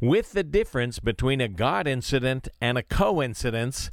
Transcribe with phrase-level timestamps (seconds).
[0.00, 3.90] with the difference between a God incident and a coincidence.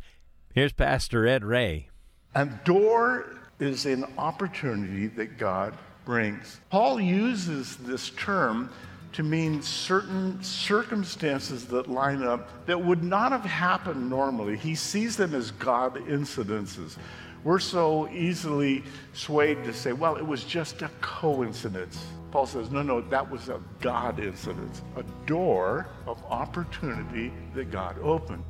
[0.53, 1.89] Here's Pastor Ed Ray.
[2.35, 5.73] A door is an opportunity that God
[6.05, 6.59] brings.
[6.69, 8.69] Paul uses this term
[9.13, 14.57] to mean certain circumstances that line up that would not have happened normally.
[14.57, 16.97] He sees them as God incidences.
[17.45, 18.83] We're so easily
[19.13, 22.05] swayed to say, well, it was just a coincidence.
[22.35, 27.97] Paul says, no, no, that was a God incident, a door of opportunity that God
[27.99, 28.43] opened.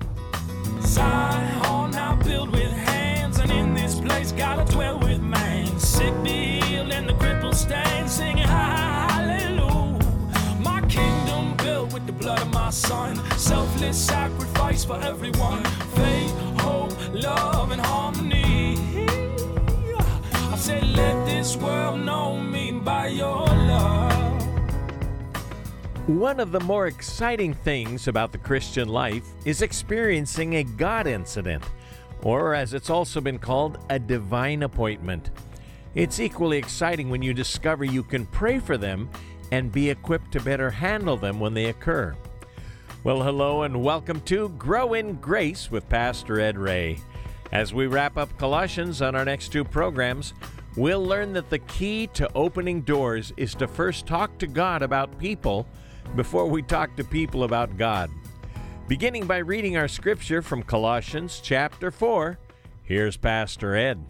[0.82, 2.16] Zion now
[2.50, 4.32] with hands, and in this place
[4.66, 5.68] dwell with man.
[5.78, 7.14] Sick be healed and the
[7.54, 10.00] stand, singing hallelujah.
[10.62, 15.64] My kingdom built with the blood of my son, selfless sacrifice for everyone.
[15.94, 16.15] Faith,
[26.08, 31.64] One of the more exciting things about the Christian life is experiencing a God incident,
[32.22, 35.32] or as it's also been called, a divine appointment.
[35.96, 39.10] It's equally exciting when you discover you can pray for them
[39.52, 42.16] and be equipped to better handle them when they occur.
[43.04, 47.00] Well, hello and welcome to Grow in Grace with Pastor Ed Ray.
[47.52, 50.36] As we wrap up Colossians on our next two programs,
[50.76, 55.18] we'll learn that the key to opening doors is to first talk to God about
[55.18, 55.66] people
[56.16, 58.10] before we talk to people about God.
[58.88, 62.38] Beginning by reading our scripture from Colossians chapter 4,
[62.84, 64.04] here's Pastor Ed.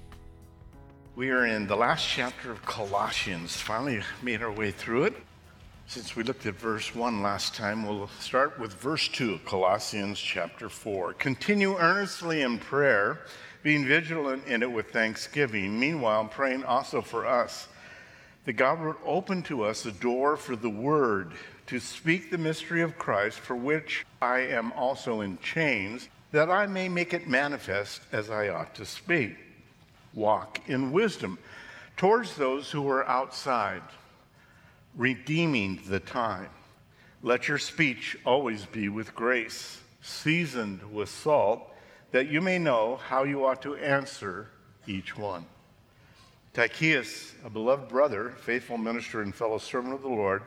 [1.16, 5.16] We are in the last chapter of Colossians, finally made our way through it.
[5.88, 10.20] Since we looked at verse 1 last time, we'll start with verse 2 of Colossians
[10.20, 11.14] chapter 4.
[11.14, 13.20] Continue earnestly in prayer,
[13.64, 17.68] being vigilant in it with thanksgiving, meanwhile, praying also for us,
[18.44, 21.32] that God would open to us a door for the word
[21.68, 26.68] to speak the mystery of Christ, for which I am also in chains, that I
[26.68, 29.36] may make it manifest as I ought to speak.
[30.14, 31.38] Walk in wisdom
[31.98, 33.82] towards those who are outside,
[34.96, 36.50] redeeming the time.
[37.24, 41.68] Let your speech always be with grace, seasoned with salt,
[42.12, 44.48] that you may know how you ought to answer
[44.88, 45.46] each one.
[46.54, 50.44] Tychicus, a beloved brother, faithful minister, and fellow servant of the Lord,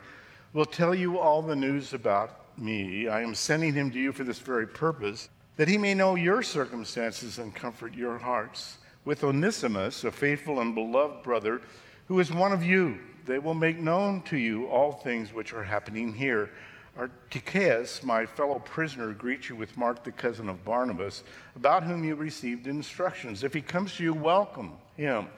[0.53, 3.09] will tell you all the news about me.
[3.09, 6.43] I am sending him to you for this very purpose, that he may know your
[6.43, 8.79] circumstances and comfort your hearts.
[9.05, 11.61] With Onesimus, a faithful and beloved brother,
[12.07, 15.65] who is one of you, they will make known to you all things which are
[15.65, 16.51] happening here.
[16.99, 21.23] Aristarchus, my fellow prisoner, greets you with Mark, the cousin of Barnabas,
[21.55, 23.45] about whom you received instructions.
[23.45, 25.29] If he comes to you, welcome him.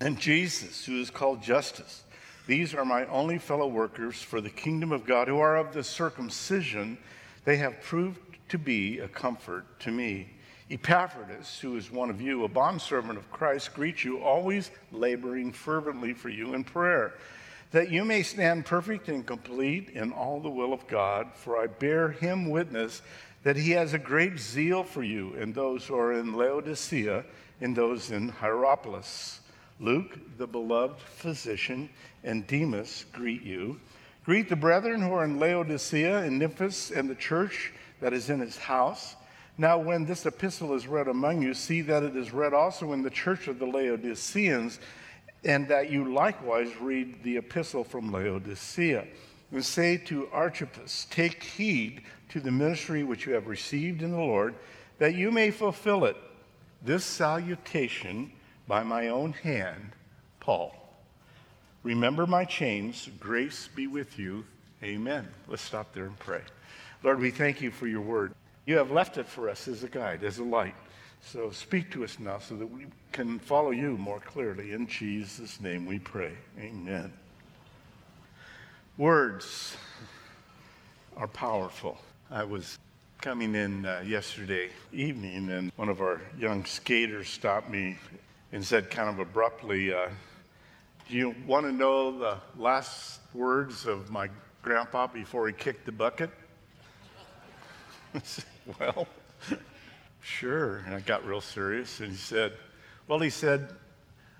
[0.00, 2.02] And Jesus, who is called Justus.
[2.50, 5.84] These are my only fellow workers for the kingdom of God, who are of the
[5.84, 6.98] circumcision.
[7.44, 8.18] They have proved
[8.48, 10.30] to be a comfort to me.
[10.68, 16.12] Epaphroditus, who is one of you, a bondservant of Christ, greets you, always laboring fervently
[16.12, 17.14] for you in prayer,
[17.70, 21.28] that you may stand perfect and complete in all the will of God.
[21.36, 23.00] For I bear him witness
[23.44, 27.24] that he has a great zeal for you and those who are in Laodicea
[27.60, 29.40] and those in Hierapolis.
[29.80, 31.88] Luke, the beloved physician,
[32.22, 33.80] and Demas greet you.
[34.26, 38.40] Greet the brethren who are in Laodicea and Nymphas and the church that is in
[38.40, 39.16] his house.
[39.56, 43.02] Now, when this epistle is read among you, see that it is read also in
[43.02, 44.78] the church of the Laodiceans,
[45.44, 49.06] and that you likewise read the epistle from Laodicea.
[49.50, 54.18] And say to Archippus, Take heed to the ministry which you have received in the
[54.18, 54.54] Lord,
[54.98, 56.16] that you may fulfill it.
[56.82, 58.32] This salutation
[58.70, 59.90] by my own hand,
[60.38, 60.72] Paul.
[61.82, 63.10] Remember my chains.
[63.18, 64.44] Grace be with you.
[64.84, 65.26] Amen.
[65.48, 66.42] Let's stop there and pray.
[67.02, 68.32] Lord, we thank you for your word.
[68.66, 70.76] You have left it for us as a guide, as a light.
[71.20, 74.70] So speak to us now so that we can follow you more clearly.
[74.70, 76.34] In Jesus' name we pray.
[76.56, 77.12] Amen.
[78.98, 79.76] Words
[81.16, 81.98] are powerful.
[82.30, 82.78] I was
[83.20, 87.98] coming in uh, yesterday evening, and one of our young skaters stopped me
[88.52, 90.08] and said, kind of abruptly, uh,
[91.08, 94.28] Do you want to know the last words of my
[94.62, 96.30] grandpa before he kicked the bucket?
[98.14, 98.44] I said,
[98.78, 99.06] well,
[100.20, 100.82] sure.
[100.86, 102.52] And I got real serious, and he said,
[103.06, 103.70] Well, he said,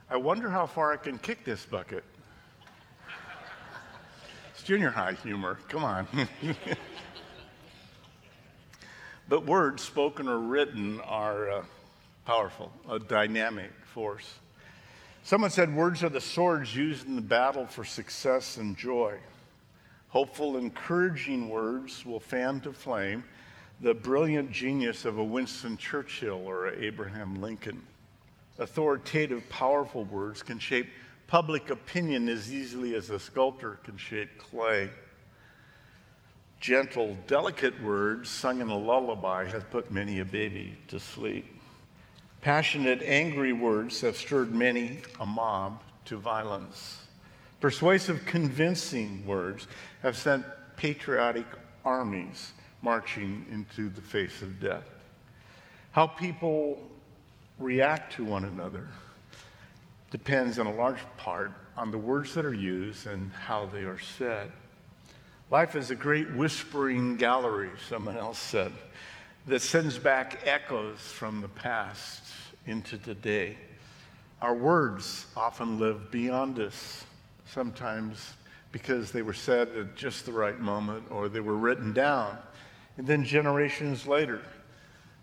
[0.09, 2.05] I wonder how far I can kick this bucket.
[4.53, 5.59] It's junior high humor.
[5.69, 6.07] Come on.
[9.29, 11.63] but words, spoken or written, are uh,
[12.27, 14.39] powerful, a dynamic force.
[15.23, 19.19] Someone said words are the swords used in the battle for success and joy.
[20.09, 23.23] Hopeful, encouraging words will fan to flame
[23.81, 27.83] the brilliant genius of a Winston Churchill or a Abraham Lincoln.
[28.59, 30.89] Authoritative, powerful words can shape
[31.27, 34.91] public opinion as easily as a sculptor can shape clay.
[36.61, 41.60] Gentle, delicate words sung in a lullaby have put many a baby to sleep.
[42.41, 47.05] Passionate, angry words have stirred many a mob to violence.
[47.61, 49.67] Persuasive, convincing words
[50.03, 50.47] have sent
[50.77, 51.45] patriotic
[51.85, 54.89] armies marching into the face of death.
[55.93, 56.81] How people
[57.59, 58.89] react to one another
[60.11, 63.99] depends in a large part on the words that are used and how they are
[63.99, 64.51] said.
[65.51, 68.73] Life is a great whispering gallery, someone else said,
[69.47, 72.23] that sends back echoes from the past
[72.67, 73.57] into today.
[74.43, 77.05] Our words often live beyond us,
[77.47, 78.35] sometimes
[78.73, 82.39] because they were said at just the right moment or they were written down.
[82.97, 84.41] And then generations later,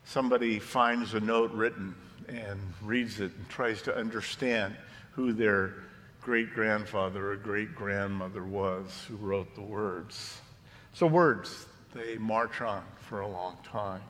[0.03, 1.95] somebody finds a note written
[2.27, 4.75] and reads it and tries to understand
[5.11, 5.73] who their
[6.21, 10.41] great grandfather or great grandmother was who wrote the words.
[10.93, 14.01] So, words, they march on for a long time.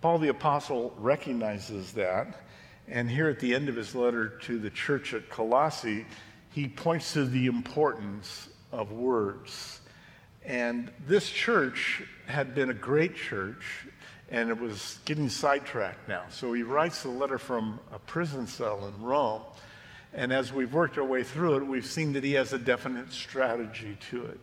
[0.00, 2.38] Paul the Apostle recognizes that,
[2.86, 6.06] and here at the end of his letter to the church at Colossae,
[6.52, 9.80] he points to the importance of words.
[10.44, 13.86] And this church had been a great church,
[14.30, 16.22] and it was getting sidetracked now.
[16.30, 19.42] So he writes a letter from a prison cell in Rome.
[20.14, 23.12] And as we've worked our way through it, we've seen that he has a definite
[23.12, 24.40] strategy to it.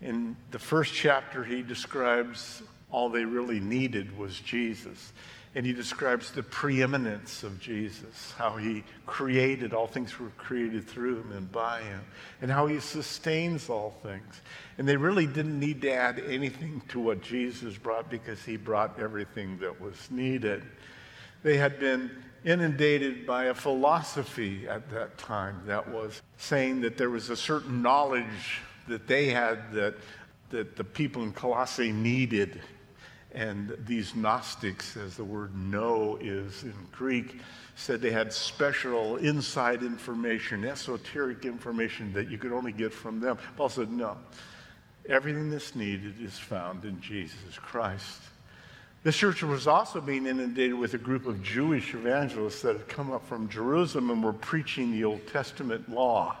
[0.00, 5.12] In the first chapter, he describes all they really needed was Jesus.
[5.54, 11.22] And he describes the preeminence of Jesus, how he created, all things were created through
[11.22, 12.00] him and by him,
[12.40, 14.42] and how he sustains all things.
[14.78, 19.00] And they really didn't need to add anything to what Jesus brought because he brought
[19.00, 20.62] everything that was needed.
[21.42, 22.12] They had been
[22.44, 27.82] inundated by a philosophy at that time that was saying that there was a certain
[27.82, 29.96] knowledge that they had that,
[30.50, 32.60] that the people in Colossae needed
[33.32, 37.40] and these Gnostics, as the word know is in Greek,
[37.76, 43.38] said they had special inside information, esoteric information that you could only get from them.
[43.56, 44.16] Paul said, no.
[45.08, 48.20] Everything that's needed is found in Jesus Christ.
[49.02, 53.10] The church was also being inundated with a group of Jewish evangelists that had come
[53.10, 56.36] up from Jerusalem and were preaching the Old Testament law.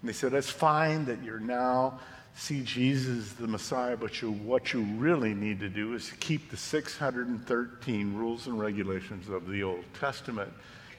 [0.00, 1.98] And they said, It's fine that you're now
[2.34, 6.56] see Jesus the Messiah, but you, what you really need to do is keep the
[6.56, 10.52] 613 rules and regulations of the Old Testament.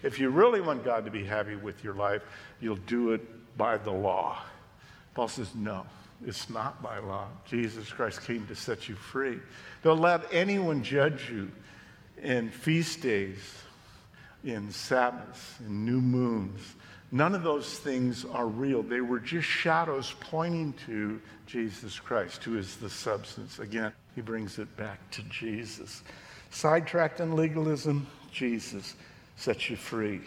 [0.03, 2.21] If you really want God to be happy with your life,
[2.59, 4.41] you'll do it by the law.
[5.13, 5.85] Paul says, no,
[6.25, 7.27] it's not by law.
[7.45, 9.39] Jesus Christ came to set you free.
[9.83, 11.51] Don't let anyone judge you
[12.21, 13.39] in feast days,
[14.43, 16.60] in Sabbaths, in new moons,
[17.11, 18.83] None of those things are real.
[18.83, 23.59] They were just shadows pointing to Jesus Christ, who is the substance.
[23.59, 26.03] Again, he brings it back to Jesus.
[26.51, 28.95] Sidetracked in legalism, Jesus
[29.35, 30.21] sets you free.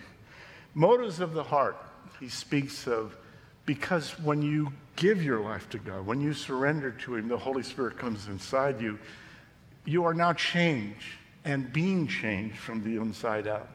[0.74, 1.76] Motives of the heart,
[2.20, 3.16] he speaks of
[3.66, 7.62] because when you give your life to God, when you surrender to Him, the Holy
[7.62, 8.98] Spirit comes inside you.
[9.84, 11.06] You are now changed
[11.44, 13.68] and being changed from the inside out.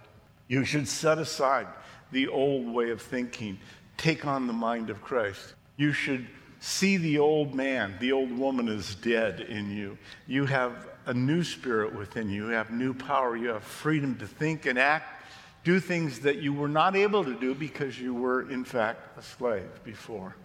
[0.50, 1.68] You should set aside
[2.12, 3.60] the old way of thinking.
[3.96, 5.54] Take on the mind of Christ.
[5.78, 6.28] You should
[6.60, 9.98] see the old man, the old woman is dead in you.
[10.28, 12.48] You have a new spirit within you.
[12.48, 13.38] You have new power.
[13.38, 15.24] You have freedom to think and act,
[15.64, 19.22] do things that you were not able to do because you were, in fact, a
[19.22, 20.36] slave before.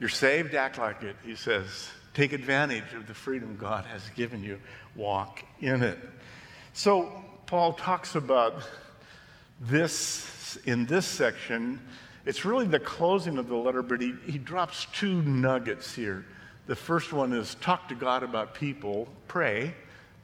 [0.00, 1.88] You're saved, act like it, he says.
[2.12, 4.60] Take advantage of the freedom God has given you,
[4.94, 5.98] walk in it.
[6.72, 7.10] So,
[7.46, 8.54] Paul talks about
[9.60, 11.80] this in this section,
[12.26, 16.24] it's really the closing of the letter, but he, he drops two nuggets here.
[16.66, 19.74] The first one is talk to God about people, pray,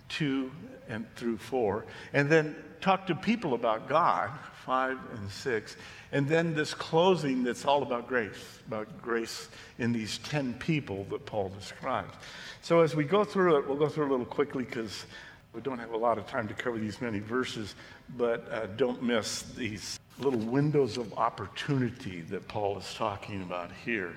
[0.09, 0.51] two
[0.89, 4.31] and through four, and then talk to people about God,
[4.65, 5.77] five and six,
[6.13, 11.27] and then this closing that's all about grace, about grace in these 10 people that
[11.27, 12.15] Paul describes.
[12.63, 15.05] So as we go through it, we'll go through a little quickly because
[15.52, 17.75] we don't have a lot of time to cover these many verses,
[18.16, 24.14] but uh, don't miss these little windows of opportunity that Paul is talking about here,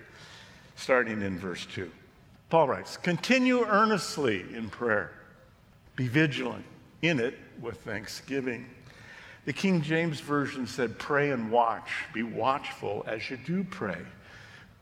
[0.75, 1.89] starting in verse 2.
[2.49, 5.11] Paul writes, Continue earnestly in prayer,
[5.95, 6.65] be vigilant
[7.01, 8.69] in it with thanksgiving.
[9.45, 13.97] The King James Version said, Pray and watch, be watchful as you do pray.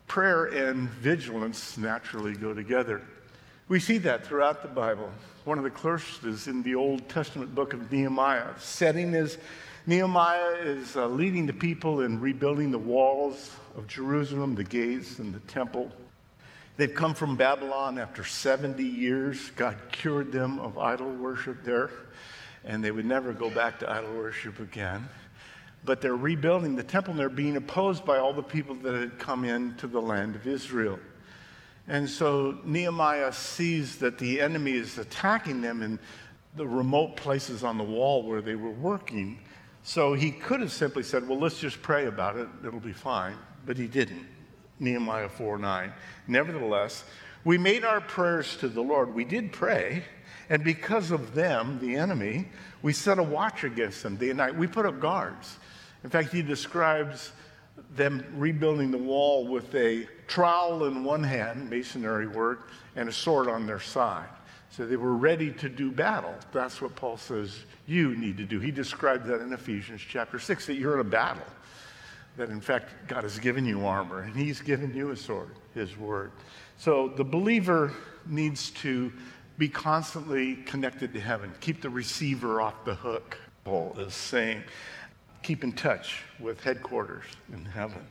[0.07, 3.01] prayer and vigilance naturally go together.
[3.69, 5.09] We see that throughout the Bible.
[5.43, 5.71] One of the
[6.23, 8.49] is in the Old Testament book of Nehemiah.
[8.59, 9.39] Setting is
[9.87, 15.33] Nehemiah is uh, leading the people in rebuilding the walls of Jerusalem, the gates, and
[15.33, 15.91] the temple.
[16.77, 19.49] They've come from Babylon after 70 years.
[19.55, 21.89] God cured them of idol worship there,
[22.63, 25.09] and they would never go back to idol worship again.
[25.83, 29.17] But they're rebuilding the temple, and they're being opposed by all the people that had
[29.17, 30.99] come into the land of Israel.
[31.87, 35.99] And so Nehemiah sees that the enemy is attacking them in
[36.55, 39.39] the remote places on the wall where they were working.
[39.83, 43.35] So he could have simply said, Well, let's just pray about it, it'll be fine.
[43.65, 44.27] But he didn't.
[44.79, 45.93] Nehemiah 4 9.
[46.27, 47.03] Nevertheless,
[47.43, 49.13] we made our prayers to the Lord.
[49.13, 50.03] We did pray,
[50.49, 52.47] and because of them, the enemy,
[52.81, 54.55] we set a watch against them day and night.
[54.55, 55.57] We put up guards.
[56.03, 57.31] In fact, he describes
[57.95, 63.47] them rebuilding the wall with a trowel in one hand, masonry work, and a sword
[63.47, 64.29] on their side.
[64.69, 66.33] So they were ready to do battle.
[66.53, 68.59] That's what Paul says you need to do.
[68.59, 71.43] He described that in Ephesians chapter 6 that you're in a battle.
[72.37, 75.97] That in fact, God has given you armor and He's given you a sword, His
[75.97, 76.31] word.
[76.77, 77.93] So the believer
[78.25, 79.11] needs to
[79.57, 84.63] be constantly connected to heaven, keep the receiver off the hook, Paul is saying.
[85.43, 88.05] Keep in touch with headquarters in heaven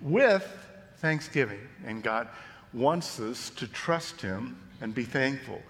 [0.00, 0.46] with
[0.98, 1.60] thanksgiving.
[1.84, 2.28] And God
[2.72, 5.60] wants us to trust Him and be thankful.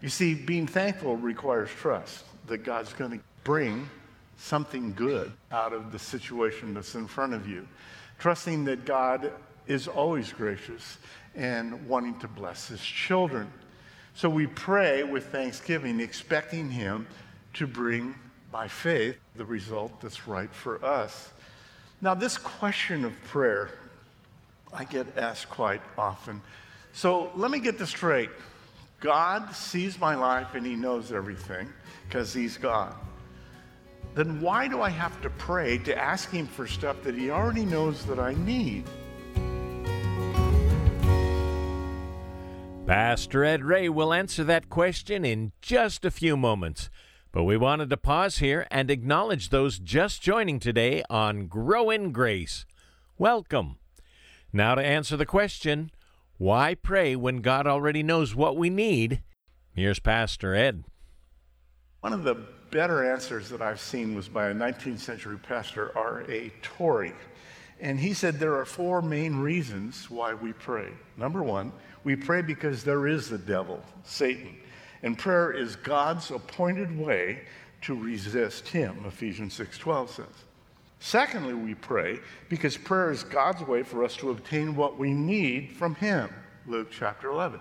[0.00, 3.88] You see, being thankful requires trust that God's going to bring
[4.36, 7.66] something good out of the situation that's in front of you.
[8.18, 9.32] Trusting that God
[9.66, 10.98] is always gracious
[11.34, 13.50] and wanting to bless his children.
[14.14, 17.06] So we pray with thanksgiving, expecting him
[17.54, 18.14] to bring
[18.50, 21.30] by faith the result that's right for us.
[22.00, 23.70] Now, this question of prayer,
[24.72, 26.40] I get asked quite often.
[26.92, 28.30] So let me get this straight.
[29.00, 31.68] God sees my life and He knows everything
[32.08, 32.94] because He's God.
[34.14, 37.64] Then why do I have to pray to ask Him for stuff that He already
[37.64, 38.84] knows that I need?
[42.86, 46.88] Pastor Ed Ray will answer that question in just a few moments.
[47.36, 52.10] But we wanted to pause here and acknowledge those just joining today on Grow in
[52.10, 52.64] Grace.
[53.18, 53.76] Welcome.
[54.54, 55.90] Now, to answer the question,
[56.38, 59.20] why pray when God already knows what we need?
[59.74, 60.84] Here's Pastor Ed.
[62.00, 62.36] One of the
[62.70, 66.54] better answers that I've seen was by a 19th century pastor, R.A.
[66.62, 67.12] Torrey.
[67.82, 70.88] And he said there are four main reasons why we pray.
[71.18, 71.70] Number one,
[72.02, 74.56] we pray because there is the devil, Satan.
[75.06, 77.42] And prayer is God's appointed way
[77.82, 80.26] to resist him, Ephesians 6:12 says.
[80.98, 85.70] Secondly, we pray because prayer is God's way for us to obtain what we need
[85.70, 86.28] from Him.
[86.66, 87.60] Luke chapter 11.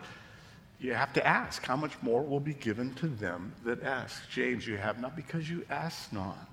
[0.79, 4.27] You have to ask, how much more will be given to them that ask?
[4.31, 6.49] James, you have not because you ask not.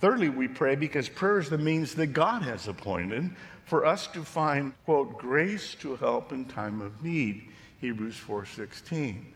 [0.00, 3.28] Thirdly, we pray because prayer is the means that God has appointed
[3.66, 7.50] for us to find, quote, grace to help in time of need.
[7.78, 9.34] Hebrews 4:16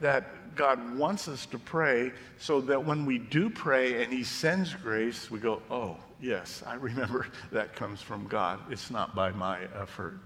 [0.00, 4.74] that God wants us to pray so that when we do pray and He sends
[4.74, 8.60] grace, we go, oh, yes, I remember that comes from God.
[8.70, 10.18] It's not by my effort.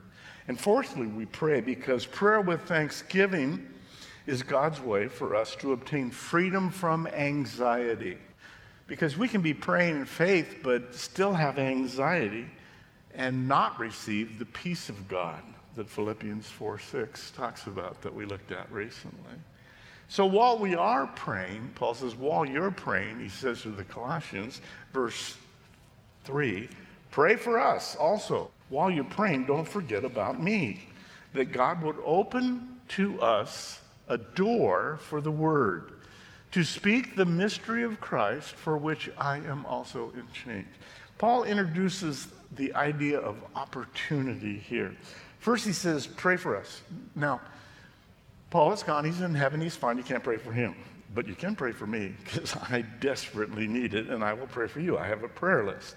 [0.48, 3.66] And fourthly, we pray because prayer with thanksgiving
[4.26, 8.18] is God's way for us to obtain freedom from anxiety.
[8.86, 12.46] Because we can be praying in faith but still have anxiety
[13.14, 15.42] and not receive the peace of God
[15.76, 19.34] that Philippians 4 6 talks about that we looked at recently.
[20.08, 24.60] So while we are praying, Paul says, while you're praying, he says to the Colossians,
[24.92, 25.36] verse
[26.24, 26.68] 3,
[27.10, 28.50] pray for us also.
[28.68, 30.88] While you're praying, don't forget about me,
[31.32, 35.92] that God would open to us a door for the word
[36.52, 40.68] to speak the mystery of Christ for which I am also in chains.
[41.18, 44.94] Paul introduces the idea of opportunity here.
[45.40, 46.82] First, he says, pray for us.
[47.16, 47.40] Now,
[48.50, 49.04] Paul is gone.
[49.04, 49.60] He's in heaven.
[49.60, 49.96] He's fine.
[49.96, 50.74] You can't pray for him.
[51.14, 54.68] But you can pray for me because I desperately need it and I will pray
[54.68, 54.98] for you.
[54.98, 55.96] I have a prayer list.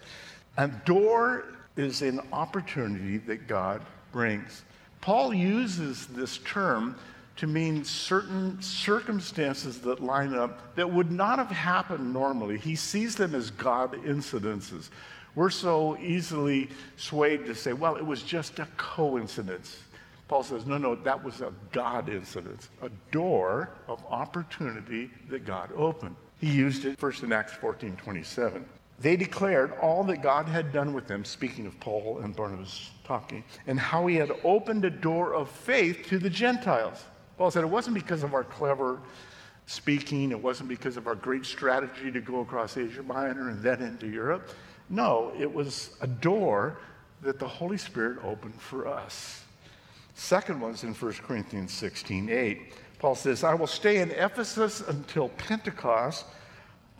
[0.58, 4.64] A door is an opportunity that God brings.
[5.02, 6.96] Paul uses this term
[7.38, 12.58] to mean certain circumstances that line up that would not have happened normally.
[12.58, 14.90] He sees them as God incidences.
[15.36, 19.78] We're so easily swayed to say, well, it was just a coincidence.
[20.28, 25.72] Paul says, no, no, that was a God incident, a door of opportunity that God
[25.76, 26.16] opened.
[26.40, 28.66] He used it first in Acts 14 27.
[29.00, 33.44] They declared all that God had done with them, speaking of Paul and Barnabas talking,
[33.68, 37.06] and how he had opened a door of faith to the Gentiles.
[37.38, 39.00] Paul said it wasn't because of our clever
[39.68, 43.82] speaking, it wasn't because of our great strategy to go across Asia Minor and then
[43.82, 44.50] into Europe.
[44.90, 46.80] No, it was a door
[47.22, 49.44] that the Holy Spirit opened for us.
[50.18, 52.74] Second one's in 1 Corinthians 16 8.
[52.98, 56.26] Paul says, I will stay in Ephesus until Pentecost,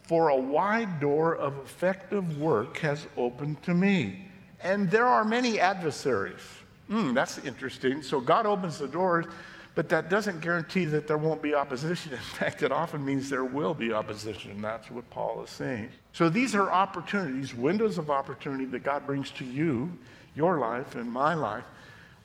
[0.04, 4.28] for a wide door of effective work has opened to me.
[4.62, 6.42] And there are many adversaries.
[6.90, 8.04] Hmm, that's interesting.
[8.04, 9.26] So God opens the doors,
[9.74, 12.12] but that doesn't guarantee that there won't be opposition.
[12.14, 14.62] In fact, it often means there will be opposition.
[14.62, 15.90] That's what Paul is saying.
[16.14, 19.92] So these are opportunities, windows of opportunity that God brings to you,
[20.36, 21.66] your life, and my life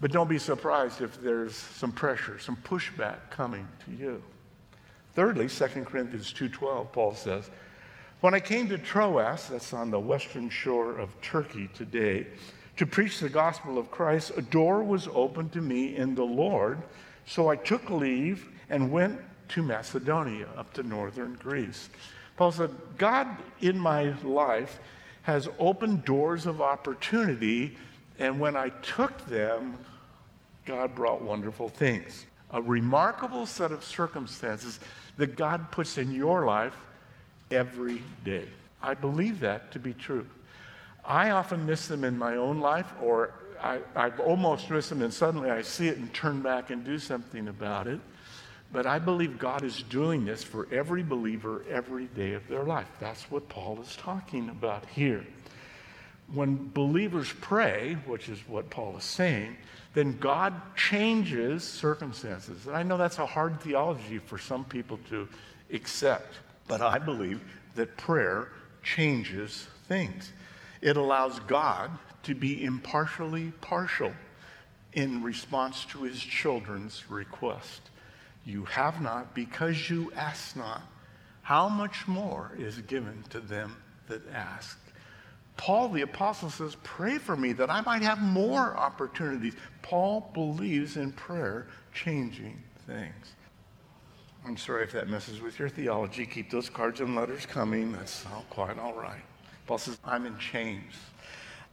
[0.03, 4.21] but don't be surprised if there's some pressure, some pushback coming to you.
[5.15, 7.49] Thirdly, 2 Corinthians 2:12, Paul says,
[8.21, 12.27] "When I came to Troas, that's on the western shore of Turkey today,
[12.79, 16.83] to preach the gospel of Christ, a door was opened to me in the Lord,
[17.25, 21.91] so I took leave and went to Macedonia, up to northern Greece."
[22.37, 23.29] Paul said, "God
[23.61, 24.81] in my life
[25.23, 27.79] has opened doors of opportunity,
[28.19, 29.79] and when I took them,
[30.67, 32.27] God brought wonderful things.
[32.51, 34.79] A remarkable set of circumstances
[35.17, 36.77] that God puts in your life
[37.51, 38.47] every day.
[38.83, 40.27] I believe that to be true.
[41.05, 45.13] I often miss them in my own life, or I, I've almost missed them, and
[45.13, 48.01] suddenly I see it and turn back and do something about it.
[48.73, 52.89] But I believe God is doing this for every believer every day of their life.
[53.01, 55.27] That's what Paul is talking about here.
[56.33, 59.57] When believers pray, which is what Paul is saying,
[59.95, 62.67] then God changes circumstances.
[62.67, 65.29] And I know that's a hard theology for some people to
[65.73, 66.35] accept,
[66.67, 67.41] but I believe
[67.75, 68.49] that prayer
[68.83, 70.33] changes things.
[70.81, 71.91] It allows God
[72.25, 74.13] to be impartially partial
[74.93, 77.83] in response to his children's request.
[78.45, 80.83] You have not because you ask not.
[81.43, 83.77] How much more is given to them
[84.09, 84.79] that ask?
[85.57, 89.55] Paul the apostle says, Pray for me that I might have more opportunities.
[89.83, 93.35] Paul believes in prayer changing things.
[94.45, 96.27] I'm sorry if that messes with your theology.
[96.27, 97.93] Keep those cards and letters coming.
[97.93, 99.23] That's all quite all right.
[99.67, 100.95] Paul says, I'm in chains,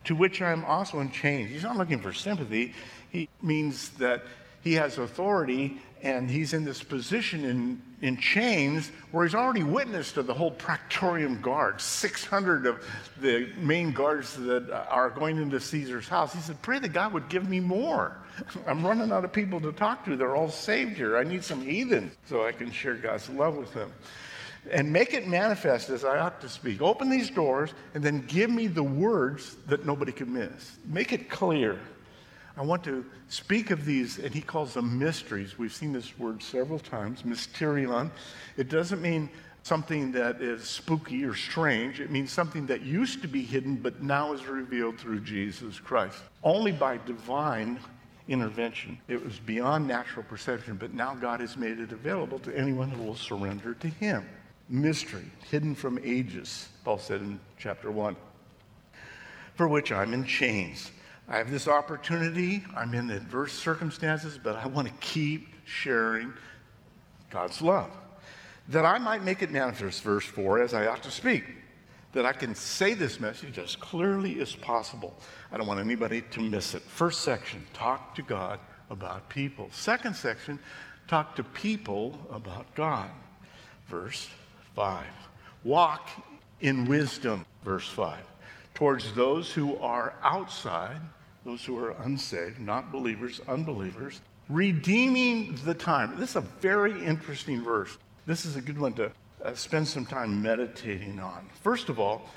[0.04, 1.50] to which I'm also in chains.
[1.50, 2.76] He's not looking for sympathy.
[3.10, 4.24] He means that
[4.62, 10.16] he has authority and he's in this position in, in chains where he's already witnessed
[10.16, 12.86] to the whole Praetorian Guard, 600 of
[13.22, 16.34] the main guards that are going into Caesar's house.
[16.34, 18.18] He said, Pray that God would give me more.
[18.66, 20.16] I'm running out of people to talk to.
[20.16, 21.18] They're all saved here.
[21.18, 23.92] I need some heathens so I can share God's love with them.
[24.72, 26.82] And make it manifest as I ought to speak.
[26.82, 30.78] Open these doors and then give me the words that nobody can miss.
[30.86, 31.80] Make it clear.
[32.60, 35.58] I want to speak of these, and he calls them mysteries.
[35.58, 38.12] We've seen this word several times, mysterion.
[38.58, 39.30] It doesn't mean
[39.64, 42.02] something that is spooky or strange.
[42.02, 46.18] It means something that used to be hidden, but now is revealed through Jesus Christ.
[46.44, 47.80] Only by divine
[48.28, 49.00] intervention.
[49.08, 53.04] It was beyond natural perception, but now God has made it available to anyone who
[53.04, 54.28] will surrender to Him.
[54.68, 58.18] Mystery, hidden from ages, Paul said in chapter 1,
[59.56, 60.92] for which I'm in chains.
[61.30, 62.64] I have this opportunity.
[62.76, 66.34] I'm in adverse circumstances, but I want to keep sharing
[67.30, 67.92] God's love.
[68.70, 71.44] That I might make it manifest, verse 4, as I ought to speak.
[72.14, 75.14] That I can say this message as clearly as possible.
[75.52, 76.82] I don't want anybody to miss it.
[76.82, 79.70] First section, talk to God about people.
[79.72, 80.58] Second section,
[81.08, 83.12] talk to people about God.
[83.88, 84.28] Verse
[84.76, 85.06] 5.
[85.64, 86.10] Walk
[86.62, 88.18] in wisdom, verse 5,
[88.74, 91.00] towards those who are outside
[91.50, 96.16] those who are unsaved, not believers, unbelievers, redeeming the time.
[96.20, 97.98] This is a very interesting verse.
[98.28, 99.12] This is a good one to
[99.44, 101.50] uh, spend some time meditating on.
[101.64, 102.30] First of all,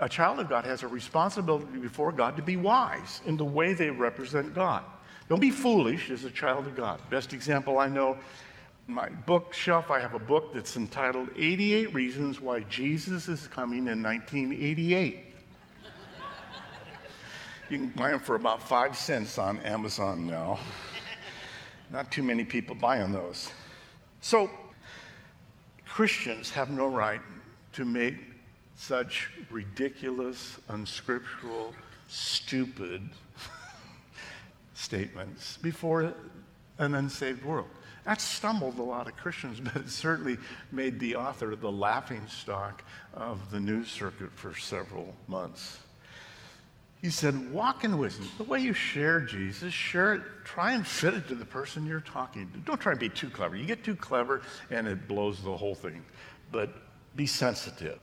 [0.00, 3.72] a child of God has a responsibility before God to be wise in the way
[3.72, 4.82] they represent God.
[5.28, 7.00] Don't be foolish as a child of God.
[7.08, 8.18] Best example I know
[8.88, 14.02] my bookshelf, I have a book that's entitled 88 Reasons Why Jesus is Coming in
[14.02, 15.29] 1988.
[17.70, 20.58] You can buy them for about five cents on Amazon now.
[21.92, 23.48] Not too many people buying those.
[24.20, 24.50] So,
[25.86, 27.20] Christians have no right
[27.74, 28.16] to make
[28.74, 31.72] such ridiculous, unscriptural,
[32.08, 33.08] stupid
[34.74, 36.12] statements before
[36.78, 37.68] an unsaved world.
[38.04, 40.38] That stumbled a lot of Christians, but it certainly
[40.72, 42.82] made the author the laughing stock
[43.14, 45.78] of the news circuit for several months.
[47.02, 48.28] He said, walk in wisdom.
[48.36, 52.00] The way you share Jesus, share it, try and fit it to the person you're
[52.00, 52.58] talking to.
[52.58, 53.56] Don't try and be too clever.
[53.56, 56.04] You get too clever and it blows the whole thing.
[56.52, 56.70] But
[57.16, 57.98] be sensitive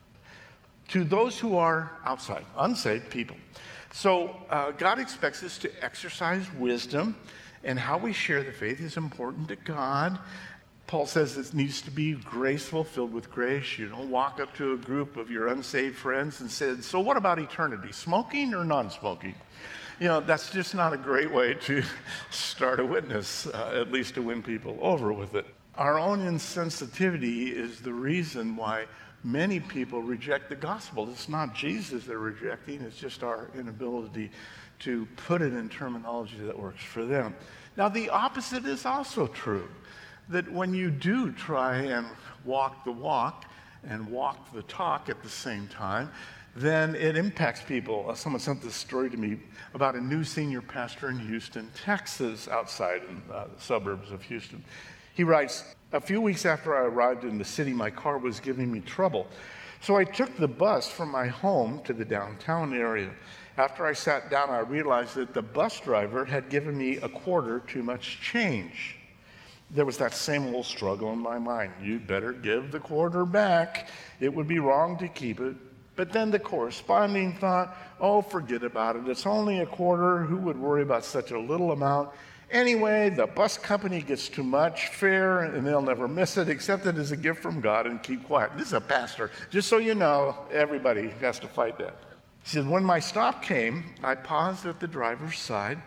[0.88, 3.38] to those who are outside, unsaved people.
[3.92, 7.16] So uh, God expects us to exercise wisdom,
[7.64, 10.20] and how we share the faith is important to God.
[10.88, 13.78] Paul says it needs to be graceful, filled with grace.
[13.78, 17.18] You don't walk up to a group of your unsaved friends and say, So, what
[17.18, 17.92] about eternity?
[17.92, 19.36] Smoking or non smoking?
[20.00, 21.84] You know, that's just not a great way to
[22.32, 25.46] start a witness, uh, at least to win people over with it.
[25.76, 28.86] Our own insensitivity is the reason why
[29.26, 31.10] many people reject the gospel.
[31.10, 34.32] It's not Jesus they're rejecting, it's just our inability
[34.80, 37.36] to put it in terminology that works for them.
[37.76, 39.68] Now, the opposite is also true
[40.30, 42.06] that when you do try and
[42.44, 43.46] walk the walk
[43.88, 46.12] and walk the talk at the same time,
[46.56, 48.06] then it impacts people.
[48.10, 49.38] Uh, someone sent this story to me
[49.74, 54.64] about a new senior pastor in Houston, Texas, outside in uh, the suburbs of Houston.
[55.14, 55.64] He writes,
[55.94, 59.28] A few weeks after I arrived in the city, my car was giving me trouble.
[59.82, 63.12] So I took the bus from my home to the downtown area.
[63.58, 67.60] After I sat down, I realized that the bus driver had given me a quarter
[67.60, 68.97] too much change
[69.72, 71.74] there was that same little struggle in my mind.
[71.82, 73.90] You'd better give the quarter back.
[74.20, 75.56] It would be wrong to keep it.
[75.96, 79.08] But then the corresponding thought, oh, forget about it.
[79.08, 80.20] It's only a quarter.
[80.20, 82.10] Who would worry about such a little amount?
[82.50, 86.48] Anyway, the bus company gets too much fare and they'll never miss it.
[86.48, 88.52] Accept it as a gift from God and keep quiet.
[88.56, 89.32] This is a pastor.
[89.50, 91.98] Just so you know, everybody has to fight that.
[92.44, 95.82] He said, When my stop came, I paused at the driver's side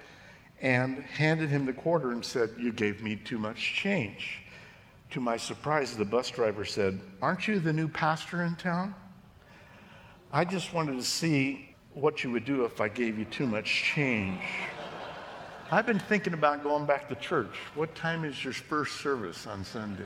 [0.60, 4.42] and handed him the quarter and said, You gave me too much change.
[5.10, 8.94] To my surprise, the bus driver said, Aren't you the new pastor in town?
[10.32, 13.66] I just wanted to see what you would do if I gave you too much
[13.66, 14.40] change.
[15.72, 17.56] I've been thinking about going back to church.
[17.74, 20.04] What time is your first service on Sunday?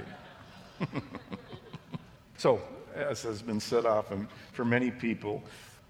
[2.36, 2.60] so,
[2.94, 5.42] as has been said often, for many people,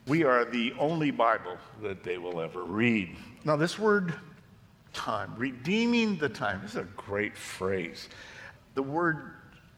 [0.07, 3.17] we are the only Bible that they will ever read.
[3.45, 4.15] Now, this word
[4.95, 6.61] time, redeeming the time.
[6.63, 8.09] This is a great phrase.
[8.75, 9.33] The word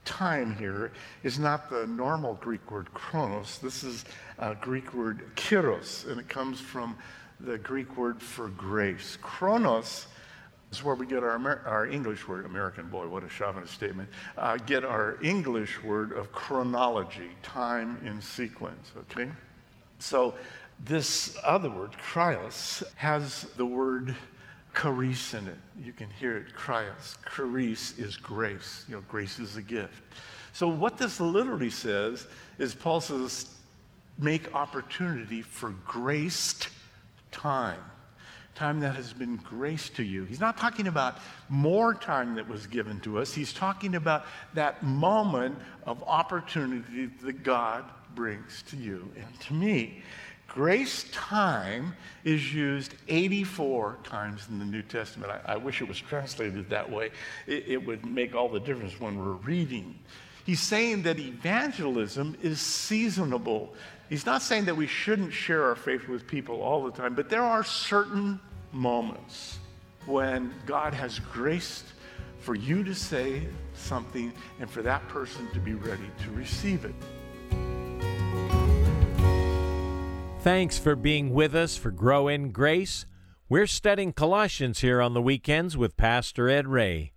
[0.05, 0.92] time here
[1.24, 3.59] is not the normal Greek word chronos.
[3.59, 4.05] This is
[4.38, 6.96] a Greek word kairos, and it comes from
[7.40, 9.18] the Greek word for grace.
[9.20, 10.07] Chronos
[10.72, 14.09] is where we get our, Amer- our English word, American boy, what a chauvinist statement,
[14.38, 19.31] uh, get our English word of chronology, time in sequence, okay?
[19.98, 20.35] So
[20.85, 24.14] this other word, kairos, has the word
[24.81, 25.59] charis in it.
[25.83, 27.17] You can hear it, charis.
[27.35, 28.85] Charis is grace.
[28.89, 30.03] You know, grace is a gift.
[30.53, 32.27] So what this literally says
[32.59, 33.55] is Paul says,
[34.19, 36.69] make opportunity for graced
[37.31, 37.81] time.
[38.55, 40.25] Time that has been graced to you.
[40.25, 41.19] He's not talking about
[41.51, 43.35] more time that was given to us.
[43.35, 47.85] He's talking about that moment of opportunity that God
[48.15, 50.03] brings to you and to me.
[50.57, 55.31] Grace time is used 84 times in the New Testament.
[55.31, 57.11] I, I wish it was translated that way.
[57.47, 59.99] It, it would make all the difference when we're reading.
[60.47, 63.75] He's saying that evangelism is seasonable.
[64.09, 67.29] He's not saying that we shouldn't share our faith with people all the time, but
[67.29, 68.40] there are certain
[68.73, 69.59] moments
[70.07, 71.85] when God has graced
[72.38, 76.95] for you to say something and for that person to be ready to receive it.
[80.46, 83.04] Thanks for being with us for Grow in Grace.
[83.48, 87.11] We're studying Colossians here on the weekends with Pastor Ed Ray.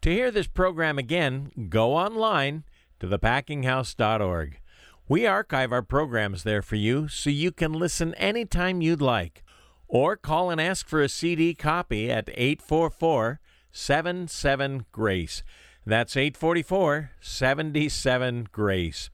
[0.00, 2.64] To hear this program again, go online
[3.00, 4.58] to thepackinghouse.org.
[5.06, 9.44] We archive our programs there for you so you can listen anytime you'd like.
[9.86, 13.38] Or call and ask for a CD copy at 844
[13.70, 15.42] 77 Grace.
[15.84, 19.10] That's 844 77 Grace.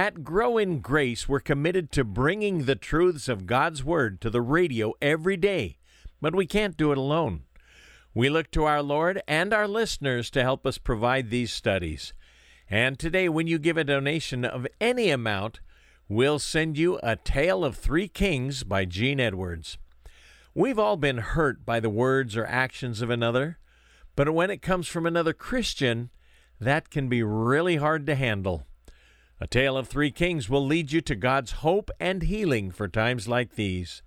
[0.00, 4.40] At Grow in Grace, we're committed to bringing the truths of God's Word to the
[4.40, 5.76] radio every day,
[6.22, 7.42] but we can't do it alone.
[8.14, 12.14] We look to our Lord and our listeners to help us provide these studies.
[12.70, 15.60] And today, when you give a donation of any amount,
[16.08, 19.76] we'll send you A Tale of Three Kings by Gene Edwards.
[20.54, 23.58] We've all been hurt by the words or actions of another,
[24.16, 26.08] but when it comes from another Christian,
[26.58, 28.66] that can be really hard to handle.
[29.42, 33.26] A Tale of Three Kings will lead you to God's hope and healing for times
[33.26, 34.02] like these.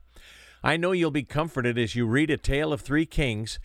[0.64, 3.58] I know you'll be comforted as you read A Tale of Three Kings,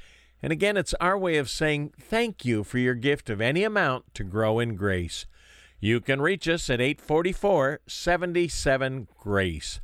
[0.42, 4.14] And again, it's our way of saying thank you for your gift of any amount
[4.14, 5.26] to grow in grace.
[5.78, 9.80] You can reach us at 844 77 Grace.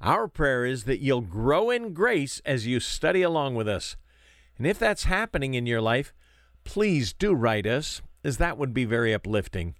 [0.00, 3.96] Our prayer is that you'll grow in grace as you study along with us.
[4.56, 6.14] And if that's happening in your life,
[6.64, 9.74] please do write us, as that would be very uplifting.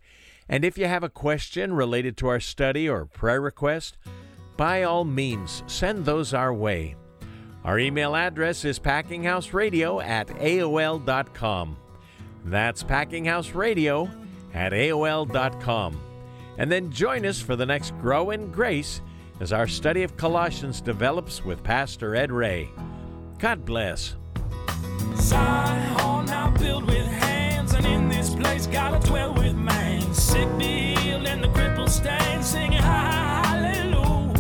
[0.51, 3.97] And if you have a question related to our study or prayer request,
[4.57, 6.97] by all means, send those our way.
[7.65, 11.77] Our email address is packinghouseradio at AOL.com.
[12.45, 14.11] That's packinghouseradio
[14.53, 16.03] at AOL.com.
[16.59, 19.03] And then join us for the next Grow in Grace
[19.39, 22.69] as our study of Colossians develops with Pastor Ed Ray.
[23.39, 24.17] God bless.
[27.73, 30.13] And in this place gotta dwell with man.
[30.13, 34.35] Sick be healed and the crippled stand, singing hallelujah.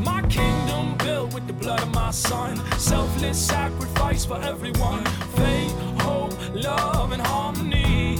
[0.00, 5.04] My kingdom built with the blood of my son, selfless sacrifice for everyone.
[5.36, 8.18] Faith, hope, love, and harmony.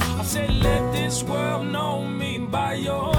[0.00, 3.12] I said, let this world know me by your